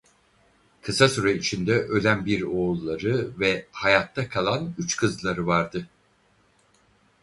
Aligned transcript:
Kısa 0.81 1.09
süre 1.09 1.35
içinde 1.35 1.79
ölen 1.81 2.25
bir 2.25 2.41
oğulları 2.41 3.31
ve 3.39 3.67
hayatta 3.71 4.29
kalan 4.29 4.73
üç 4.77 4.97
kızları 4.97 5.47
vardı. 5.47 5.89